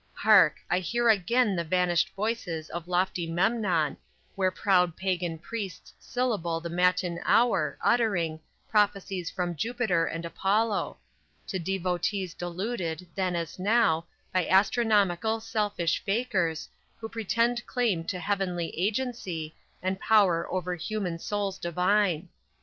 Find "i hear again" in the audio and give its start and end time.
0.67-1.55